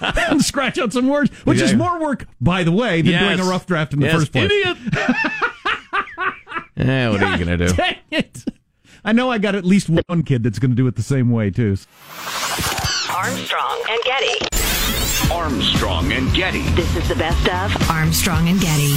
[0.30, 3.36] and scratch out some words, which is more work, by the way, than Yes.
[3.36, 4.50] doing a rough draft in the Yes, first place.
[4.50, 4.76] Idiot.
[6.76, 7.72] Eh, what are you going to do?
[7.74, 8.44] Dang it!
[9.04, 11.30] I know I got at least one kid that's going to do it the same
[11.30, 11.76] way too.
[13.14, 15.32] Armstrong and Getty.
[15.32, 16.62] Armstrong and Getty.
[16.70, 18.92] This is the best of Armstrong and Getty.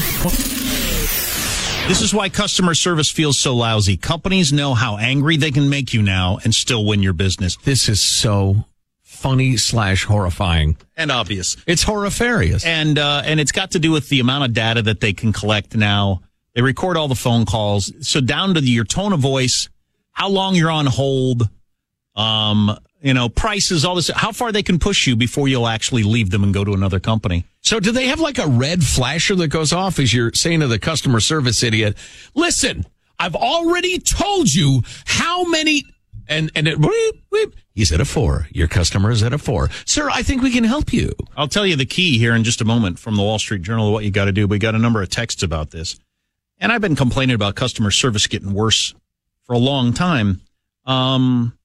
[1.88, 3.98] This is why customer service feels so lousy.
[3.98, 7.58] Companies know how angry they can make you now and still win your business.
[7.58, 8.66] This is so
[9.02, 10.78] funny slash horrifying.
[10.98, 11.58] And obvious.
[11.66, 12.66] It's horrifarious.
[12.66, 15.34] And uh, and it's got to do with the amount of data that they can
[15.34, 16.22] collect now.
[16.54, 17.92] They record all the phone calls.
[18.08, 19.70] So down to the, your tone of voice,
[20.16, 21.48] how long you're on hold,
[22.16, 26.04] um, you know, prices, all this, how far they can push you before you'll actually
[26.04, 27.46] leave them and go to another company.
[27.62, 30.68] So do they have like a red flasher that goes off as you're saying to
[30.68, 31.98] the customer service idiot,
[32.34, 32.86] listen,
[33.20, 35.84] I've already told you how many
[36.28, 37.54] and and it weep, weep.
[37.76, 38.48] he's at a four.
[38.52, 39.70] Your customer is at a four.
[39.86, 41.12] Sir, I think we can help you.
[41.38, 43.92] I'll tell you the key here in just a moment from the Wall Street Journal
[43.92, 44.48] what you got to do.
[44.48, 46.00] We got a number of texts about this.
[46.58, 48.96] And I've been complaining about customer service getting worse
[49.46, 50.42] for a long time.
[50.86, 51.58] Um,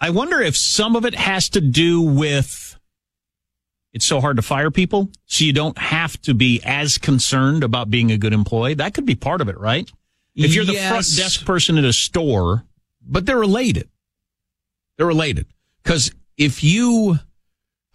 [0.00, 2.78] I wonder if some of it has to do with
[3.92, 7.88] it's so hard to fire people, so you don't have to be as concerned about
[7.90, 8.74] being a good employee.
[8.74, 9.90] That could be part of it, right?
[10.34, 12.66] If you're the front desk person at a store,
[13.00, 13.88] but they're related.
[14.98, 15.46] They're related.
[15.82, 17.18] Because if you,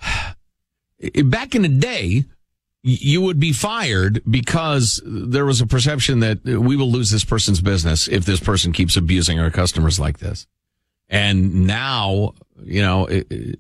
[1.26, 2.26] back in the day,
[2.84, 7.62] you would be fired because there was a perception that we will lose this person's
[7.62, 10.48] business if this person keeps abusing our customers like this.
[11.10, 13.60] And now, you know, it, it-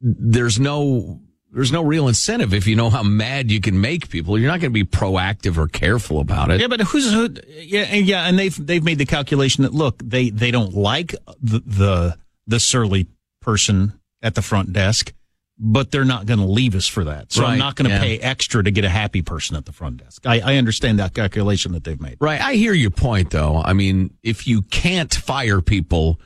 [0.00, 1.20] there's no,
[1.52, 4.38] there's no real incentive if you know how mad you can make people.
[4.38, 6.60] You're not going to be proactive or careful about it.
[6.60, 7.30] Yeah, but who's who?
[7.48, 11.14] Yeah, and yeah, and they've they've made the calculation that look, they they don't like
[11.40, 13.06] the the, the surly
[13.40, 15.12] person at the front desk,
[15.58, 17.32] but they're not going to leave us for that.
[17.32, 18.00] So Right, I'm not going to yeah.
[18.00, 20.26] pay extra to get a happy person at the front desk.
[20.26, 22.16] I, I understand that calculation that they've made.
[22.20, 22.40] Right.
[22.40, 23.62] I hear your point, though.
[23.64, 26.20] I mean, if you can't fire people,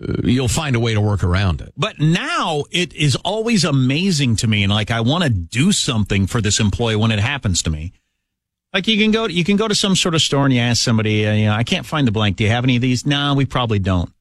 [0.00, 1.74] uh, you'll find a way to work around it.
[1.76, 6.26] But now it is always amazing to me, and like I want to do something
[6.26, 7.92] for this employee when it happens to me.
[8.72, 10.82] Like you can go, you can go to some sort of store and you ask
[10.82, 12.36] somebody, uh, you know, I can't find the blank.
[12.36, 13.04] Do you have any of these?
[13.04, 14.12] No, we probably don't.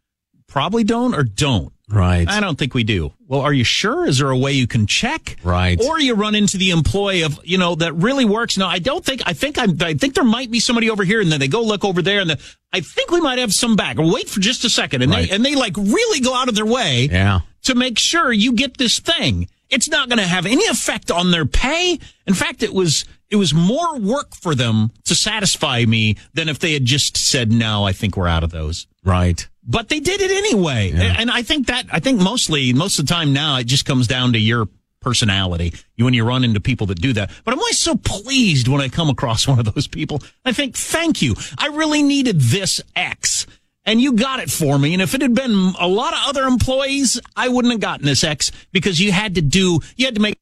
[0.48, 1.72] Probably don't or don't.
[1.92, 2.28] Right.
[2.30, 3.14] I don't think we do.
[3.28, 4.06] Well, are you sure?
[4.06, 5.38] Is there a way you can check?
[5.44, 5.80] Right.
[5.82, 8.58] Or you run into the employee of, you know, that really works.
[8.58, 11.20] No, I don't think, I think I'm, I think there might be somebody over here
[11.22, 12.40] and then they go look over there and the,
[12.74, 13.98] I think we might have some back.
[14.00, 15.02] Wait for just a second.
[15.02, 15.30] And Right.
[15.30, 17.42] they, and they like really go out of their way Yeah.
[17.64, 19.48] to make sure you get this thing.
[19.70, 22.00] It's not going to have any effect on their pay.
[22.26, 26.60] In fact, it was, it was more work for them to satisfy me than if
[26.60, 28.88] they had just said, no, I think we're out of those.
[29.04, 29.48] Right.
[29.64, 30.92] But they did it anyway.
[30.96, 34.08] And I think that, I think mostly, most of the time now, it just comes
[34.08, 34.68] down to your
[35.00, 35.74] personality.
[35.96, 37.32] You, when you run into people that do that.
[37.44, 40.22] But I'm always so pleased when I come across one of those people.
[40.44, 41.36] I think, thank you.
[41.58, 43.46] I really needed this X.
[43.86, 44.94] And you got it for me.
[44.94, 48.24] And if it had been a lot of other employees, I wouldn't have gotten this
[48.24, 50.38] X because you had to do, you had to make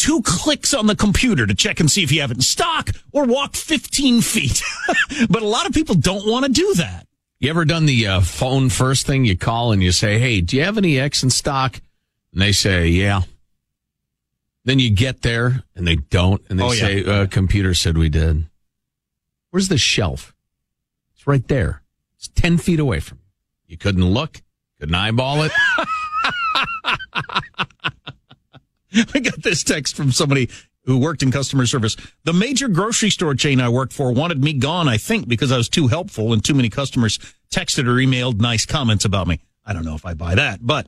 [0.00, 2.90] two clicks on the computer to check and see if you have it in stock
[3.12, 4.62] or walk 15 feet.
[5.28, 7.06] but a lot of people don't want to do that.
[7.38, 9.24] You ever done the uh, phone first thing?
[9.24, 11.80] You call and you say, "Hey, do you have any X in stock?"
[12.32, 13.22] And they say, "Yeah."
[14.66, 16.80] Then you get there and they don't, and they Oh, yeah.
[16.80, 18.46] say, uh, "Computer said we did."
[19.50, 20.34] Where's the shelf?
[21.14, 21.82] It's right there.
[22.18, 23.24] It's ten feet away from you.
[23.68, 24.42] You couldn't look,
[24.78, 25.52] couldn't eyeball it.
[29.14, 30.48] I got this text from somebody
[30.84, 31.96] who worked in customer service.
[32.24, 35.56] The major grocery store chain I worked for wanted me gone, I think, because I
[35.56, 37.18] was too helpful and too many customers
[37.54, 39.40] texted or emailed nice comments about me.
[39.64, 40.86] I don't know if I buy that, but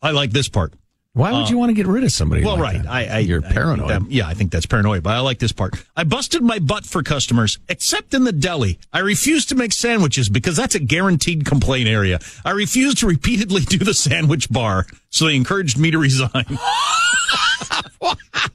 [0.00, 0.74] I like this part.
[1.12, 2.44] Why would Uh, you want to get rid of somebody?
[2.44, 2.82] Well, like right.
[2.84, 2.88] that?
[2.90, 3.88] I, I, You're I think paranoid.
[3.90, 5.74] that- yeah, I think that's paranoid, but I like this part.
[5.96, 8.78] I busted my butt for customers, except in the deli.
[8.92, 12.20] I refused to make sandwiches because that's a guaranteed complaint area.
[12.44, 16.30] I refused to repeatedly do the sandwich bar, so they encouraged me to resign.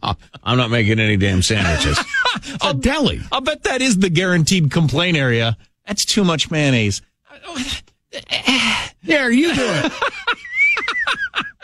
[0.43, 1.99] I'm not making any damn sandwiches.
[2.61, 3.21] a deli.
[3.31, 5.57] I'll bet that is the guaranteed complaint area.
[5.87, 7.01] That's too much mayonnaise.
[9.03, 9.91] There, you do it.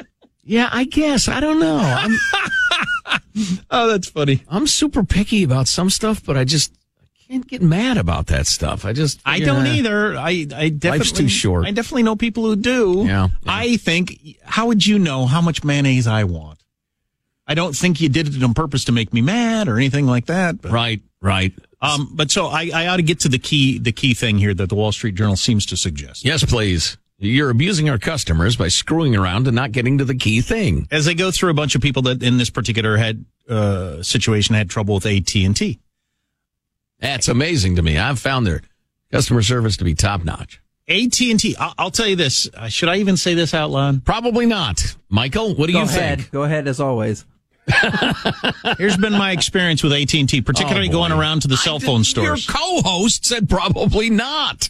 [0.44, 1.28] yeah, I guess.
[1.28, 1.78] I don't know.
[1.78, 2.18] I'm,
[3.72, 4.44] oh, that's funny.
[4.48, 8.48] I'm super picky about some stuff, but I just I can't get mad about that
[8.48, 8.86] stuff.
[8.86, 9.74] I just I don't yeah.
[9.74, 10.18] either.
[10.18, 11.66] I, I definitely Life's too short.
[11.66, 13.06] I definitely know people who do.
[13.08, 14.38] Yeah, I think.
[14.44, 16.61] How would you know how much mayonnaise I want?
[17.52, 20.28] I don't think you did it on purpose to make me mad or anything like
[20.28, 20.62] that.
[20.62, 21.52] But, Right, right.
[21.82, 24.54] Um, but so I, I ought to get to the key the key thing here
[24.54, 26.24] that the Wall Street Journal seems to suggest.
[26.24, 26.98] Yes, please.
[27.18, 30.88] You're abusing our customers by screwing around and not getting to the key thing.
[30.92, 34.56] As they go through a bunch of people that in this particular had uh, situation
[34.56, 35.78] had trouble with AT and T.
[37.00, 37.98] That's amazing to me.
[37.98, 38.62] I've found their
[39.12, 40.62] customer service to be top notch.
[40.88, 41.56] AT and T.
[41.60, 42.50] I'll tell you this.
[42.54, 44.06] Uh, should I even say this out loud?
[44.06, 44.96] Probably not.
[45.10, 46.20] Michael, what do Go you ahead.
[46.20, 46.32] think?
[46.32, 47.26] Go ahead as always.
[48.78, 51.80] Here's been my experience with AT and T, particularly Oh, going around to the cell
[51.80, 52.48] phone stores.
[52.48, 54.70] Your co-host said probably not.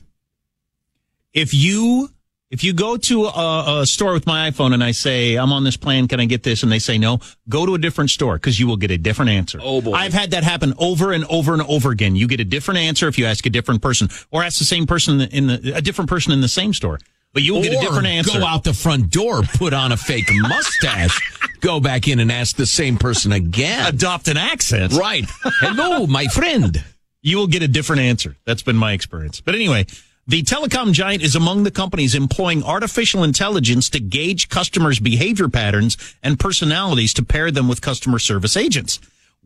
[1.33, 2.09] if you
[2.49, 5.63] if you go to a, a store with my iPhone and I say I'm on
[5.63, 6.63] this plan, can I get this?
[6.63, 9.31] And they say no, go to a different store because you will get a different
[9.31, 9.57] answer.
[9.63, 9.93] Oh, boy.
[9.93, 12.17] I've had that happen over and over and over again.
[12.17, 14.85] You get a different answer if you ask a different person, or ask the same
[14.85, 16.99] person in the a different person in the same store.
[17.33, 18.39] But you will get a different answer.
[18.39, 21.19] Go out the front door, put on a fake mustache,
[21.61, 23.87] go back in and ask the same person again.
[23.87, 24.93] Adopt an accent.
[24.93, 25.23] Right.
[25.43, 26.83] Hello, my friend.
[27.21, 28.35] you will get a different answer.
[28.45, 29.39] That's been my experience.
[29.39, 29.85] But anyway,
[30.27, 35.97] the telecom giant is among the companies employing artificial intelligence to gauge customers' behavior patterns
[36.21, 38.99] and personalities to pair them with customer service agents.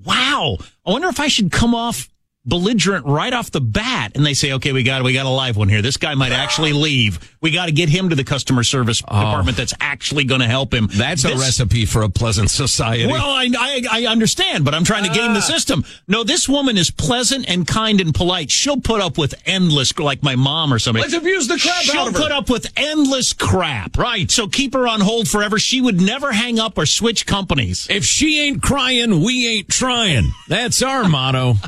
[0.04, 0.58] Wow.
[0.86, 2.10] I wonder if I should come off
[2.46, 5.58] belligerent right off the bat and they say, okay, we got, we got a live
[5.58, 5.82] one here.
[5.82, 7.36] This guy might actually leave.
[7.42, 9.20] We got to get him to the customer service oh.
[9.20, 10.88] department that's actually going to help him.
[10.92, 13.08] That's a recipe for a pleasant society.
[13.08, 15.44] well, I, I I understand, but I'm trying to game the ah.
[15.44, 15.84] system.
[16.08, 18.52] No, this woman is pleasant and kind and polite.
[18.52, 21.04] She'll put up with endless, like my mom or somebody.
[21.04, 22.22] Let's abuse the crap She'll out of her.
[22.22, 23.98] put up with endless crap.
[23.98, 24.30] Right.
[24.30, 25.60] So keep her on hold forever.
[25.60, 27.88] She would never hang up or switch companies.
[27.90, 30.32] if she ain't crying, we ain't trying.
[30.48, 31.56] That's our motto.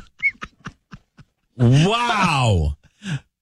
[1.58, 2.78] wow.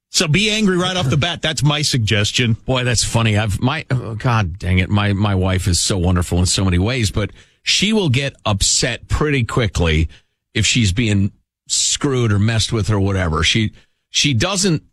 [0.10, 1.42] So be angry right off the bat.
[1.42, 2.54] That's my suggestion.
[2.54, 3.38] Boy, that's funny.
[3.38, 4.90] I've my oh, God dang it.
[4.90, 7.32] My my wife is so wonderful in so many ways, but
[7.64, 10.08] she will get upset pretty quickly
[10.54, 11.34] if she's being
[11.68, 13.44] screwed or messed with or whatever.
[13.44, 13.74] She
[14.10, 14.84] she doesn't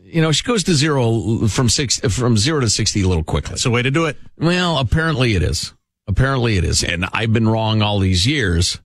[0.00, 3.50] you know, she goes to zero from six from zero to sixty a little quickly.
[3.50, 4.16] That's the way to do it.
[4.38, 5.74] Well, apparently it is.
[6.06, 6.82] Apparently it is.
[6.82, 8.80] And I've been wrong all these years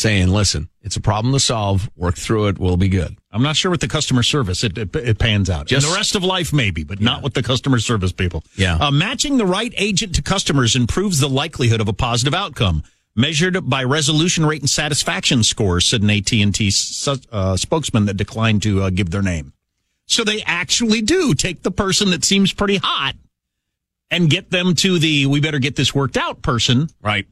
[0.00, 1.88] saying, listen, it's a problem to solve.
[1.96, 2.58] Work through it.
[2.58, 3.16] We'll be good.
[3.30, 5.66] I'm not sure with the customer service it, it, it pans out.
[5.66, 8.42] Just- In the rest of life, maybe, but not with the customer service people.
[8.56, 8.76] Yeah.
[8.76, 12.82] Uh, matching the right agent to customers improves the likelihood of a positive outcome.
[13.16, 16.70] Measured by resolution rate and satisfaction scores, said an AT&T
[17.32, 19.52] uh, spokesman that declined to uh, give their name.
[20.06, 23.14] So they actually do take the person that seems pretty hot
[24.10, 26.88] and get them to the we better get this worked out person.
[27.02, 27.26] Right.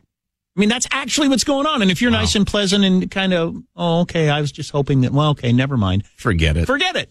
[0.58, 1.82] I mean, that's actually what's going on.
[1.82, 5.02] And if you're nice and pleasant and kind of, oh, okay, I was just hoping
[5.02, 6.04] that, well, okay, never mind.
[6.16, 6.66] Forget it.
[6.66, 7.08] Forget it.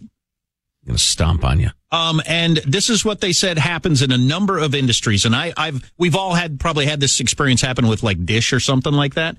[0.86, 1.70] I'm to stomp on you.
[1.90, 5.24] Um, and this is what they said happens in a number of industries.
[5.24, 8.60] And I, I've, we've all had, probably had this experience happen with like Dish or
[8.60, 9.38] something like that.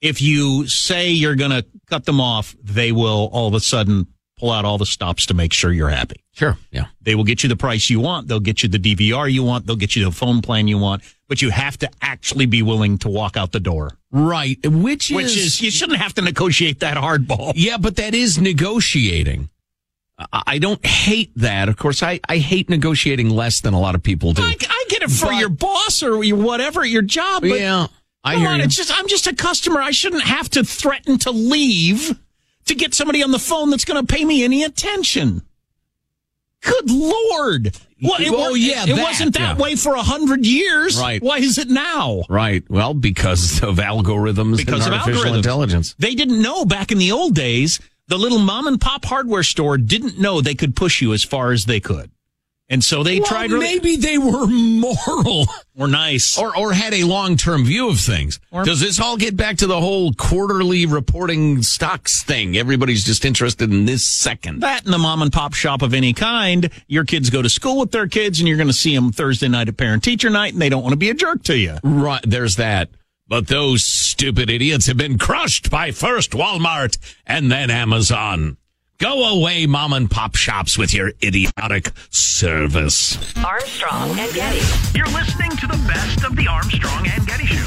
[0.00, 4.08] If you say you're going to cut them off, they will all of a sudden
[4.44, 6.22] pull out all the stops to make sure you're happy.
[6.32, 6.58] Sure.
[6.70, 6.84] Yeah.
[7.00, 8.28] They will get you the price you want.
[8.28, 9.66] They'll get you the DVR you want.
[9.66, 11.02] They'll get you the phone plan you want.
[11.28, 13.92] But you have to actually be willing to walk out the door.
[14.12, 14.58] Right.
[14.66, 17.52] Which is, Which is, you shouldn't have to negotiate that hardball.
[17.56, 19.48] Yeah, but that is negotiating.
[20.30, 21.70] I don't hate that.
[21.70, 24.42] Of course, I, I hate negotiating less than a lot of people do.
[24.42, 27.40] I, I get it for But- your boss or your whatever, your job.
[27.40, 27.86] But yeah,
[28.22, 28.64] I come hear on, you.
[28.64, 29.80] it's just I'm just a customer.
[29.80, 32.16] I shouldn't have to threaten to leave
[32.66, 35.42] to get somebody on the phone that's going to pay me any attention.
[36.62, 37.76] Good lord!
[38.02, 39.62] Well, it, Oh, yeah, it, it that, wasn't that yeah.
[39.62, 40.98] way for a hundred years.
[40.98, 41.22] Right.
[41.22, 42.22] Why is it now?
[42.28, 42.64] Right.
[42.70, 45.36] Well, because of algorithms Because of artificial algorithms.
[45.36, 45.94] intelligence.
[45.98, 47.80] They didn't know back in the old days.
[48.08, 51.52] The little mom and pop hardware store didn't know they could push you as far
[51.52, 52.10] as they could,
[52.68, 53.50] and so they Well, tried.
[53.50, 54.46] Really, maybe they were
[54.84, 55.46] moral
[55.76, 56.38] or nice.
[56.38, 58.40] or or had a long term view of things.
[58.50, 62.56] Or- Does this all get back to the whole quarterly reporting stocks thing?
[62.56, 64.60] Everybody's just interested in this second.
[64.60, 66.70] that in the mom and pop shop of any kind.
[66.88, 69.48] Your kids go to school with their kids, and you're going to see them Thursday
[69.48, 71.76] night at parent teacher night, and they don't want to be a jerk to you.
[71.82, 72.22] Right.
[72.26, 72.88] There's that.
[73.26, 78.58] But those stupid idiots have been crushed by first Walmart and then Amazon.
[78.98, 83.18] Go away, mom and pop shops, with your idiotic service.
[83.44, 84.60] Armstrong and Getty.
[84.96, 87.66] You're listening to the best of the Armstrong and Getty Show.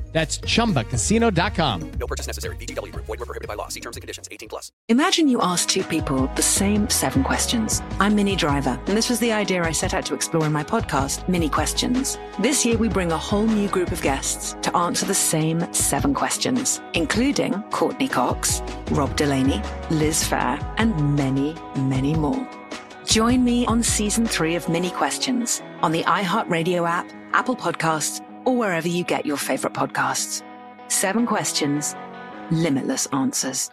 [0.11, 1.91] That's chumbacasino.com.
[1.99, 2.55] No purchase necessary.
[2.57, 3.05] VGW Group.
[3.05, 3.69] Void were prohibited by law.
[3.69, 4.27] See terms and conditions.
[4.29, 4.71] 18 plus.
[4.89, 7.81] Imagine you ask two people the same seven questions.
[7.99, 10.63] I'm Minnie Driver, and this was the idea I set out to explore in my
[10.63, 12.17] podcast, Minnie Questions.
[12.39, 16.13] This year, we bring a whole new group of guests to answer the same seven
[16.13, 22.47] questions, including Courteney Cox, Rob Delaney, Liz Phair, and many, many more.
[23.05, 28.55] Join me on season three of Minnie Questions on the iHeartRadio app, Apple Podcasts, or
[28.55, 30.43] wherever you get your favorite podcasts.
[30.87, 31.95] Seven questions,
[32.51, 33.69] limitless answers.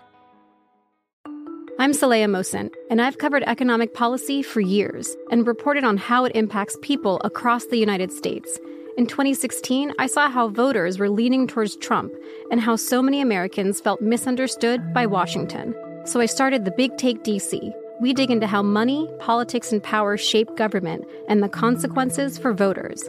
[1.80, 6.34] I'm Saleha Mohsin, and I've covered economic policy for years and reported on how it
[6.34, 8.58] impacts people across the United States.
[8.96, 12.12] In 2016, I saw how voters were leaning towards Trump
[12.50, 15.72] and how so many Americans felt misunderstood by Washington.
[16.04, 17.72] So I started the Big Take DC.
[18.00, 23.08] We dig into how money, politics, and power shape government and the consequences for voters.